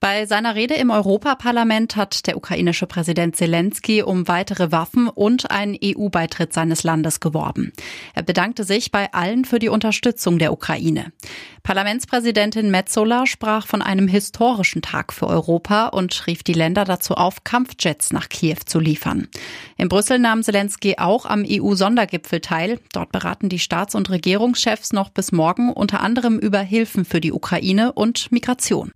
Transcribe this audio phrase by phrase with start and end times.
[0.00, 5.76] Bei seiner Rede im Europaparlament hat der ukrainische Präsident Zelensky um weitere Waffen und einen
[5.82, 7.72] EU-Beitritt seines Landes geworben.
[8.14, 11.12] Er bedankte sich bei allen für die Unterstützung der Ukraine.
[11.64, 17.42] Parlamentspräsidentin Metzola sprach von einem historischen Tag für Europa und rief die Länder dazu auf,
[17.42, 19.26] Kampfjets nach Kiew zu liefern.
[19.76, 22.78] In Brüssel nahm Zelensky auch am EU-Sondergipfel teil.
[22.92, 27.32] Dort beraten die Staats- und Regierungschefs noch bis morgen unter anderem über Hilfen für die
[27.32, 28.92] Ukraine und Migration.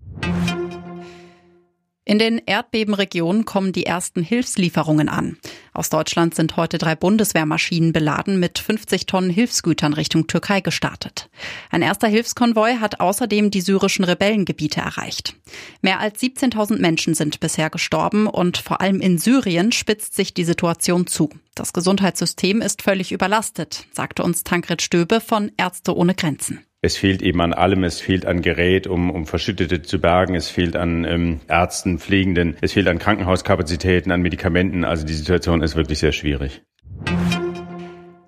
[2.05, 5.39] In den Erdbebenregionen kommen die ersten Hilfslieferungen an.
[5.73, 11.31] Aus Deutschland sind heute drei Bundeswehrmaschinen beladen mit 50 Tonnen Hilfsgütern Richtung Türkei gestartet.
[11.71, 15.37] Ein erster Hilfskonvoi hat außerdem die syrischen Rebellengebiete erreicht.
[15.81, 20.45] Mehr als 17.000 Menschen sind bisher gestorben und vor allem in Syrien spitzt sich die
[20.45, 21.31] Situation zu.
[21.55, 26.65] Das Gesundheitssystem ist völlig überlastet, sagte uns Tankred Stöbe von Ärzte ohne Grenzen.
[26.85, 27.85] Es fehlt eben an allem.
[27.85, 30.35] Es fehlt an Gerät, um, um Verschüttete zu bergen.
[30.35, 32.57] Es fehlt an ähm, Ärzten, Pflegenden.
[32.61, 34.85] Es fehlt an Krankenhauskapazitäten, an Medikamenten.
[34.85, 36.63] Also die Situation ist wirklich sehr schwierig.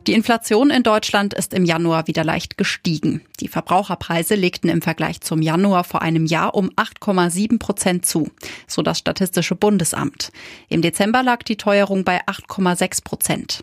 [0.07, 3.23] Die Inflation in Deutschland ist im Januar wieder leicht gestiegen.
[3.41, 8.31] Die Verbraucherpreise legten im Vergleich zum Januar vor einem Jahr um 8,7 Prozent zu,
[8.69, 10.31] so das Statistische Bundesamt.
[10.69, 13.61] Im Dezember lag die Teuerung bei 8,6 Prozent.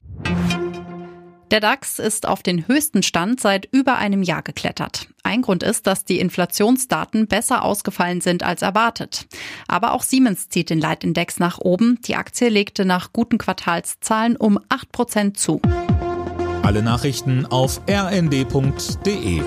[1.51, 5.09] Der DAX ist auf den höchsten Stand seit über einem Jahr geklettert.
[5.21, 9.27] Ein Grund ist, dass die Inflationsdaten besser ausgefallen sind als erwartet.
[9.67, 11.99] Aber auch Siemens zieht den Leitindex nach oben.
[12.07, 15.61] Die Aktie legte nach guten Quartalszahlen um 8 Prozent zu.
[16.63, 19.41] Alle Nachrichten auf rnd.de